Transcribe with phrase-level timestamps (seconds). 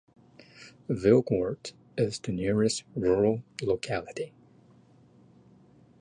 [0.89, 4.33] Vilgort is the nearest rural locality.